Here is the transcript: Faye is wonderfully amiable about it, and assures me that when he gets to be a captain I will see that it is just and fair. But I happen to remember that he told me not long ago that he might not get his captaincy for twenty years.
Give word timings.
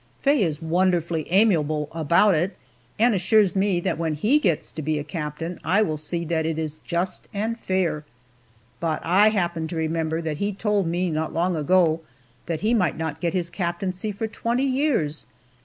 Faye 0.23 0.41
is 0.41 0.63
wonderfully 0.63 1.29
amiable 1.31 1.87
about 1.91 2.33
it, 2.33 2.57
and 2.97 3.13
assures 3.13 3.55
me 3.55 3.79
that 3.81 3.99
when 3.99 4.15
he 4.15 4.39
gets 4.39 4.71
to 4.71 4.81
be 4.81 4.97
a 4.97 5.03
captain 5.03 5.59
I 5.63 5.83
will 5.83 5.95
see 5.97 6.25
that 6.25 6.43
it 6.43 6.57
is 6.57 6.79
just 6.79 7.27
and 7.35 7.55
fair. 7.59 8.03
But 8.79 8.99
I 9.03 9.29
happen 9.29 9.67
to 9.67 9.75
remember 9.75 10.19
that 10.19 10.37
he 10.37 10.53
told 10.53 10.87
me 10.87 11.11
not 11.11 11.35
long 11.35 11.55
ago 11.55 12.01
that 12.47 12.61
he 12.61 12.73
might 12.73 12.97
not 12.97 13.21
get 13.21 13.35
his 13.35 13.51
captaincy 13.51 14.11
for 14.11 14.25
twenty 14.25 14.65
years. 14.65 15.27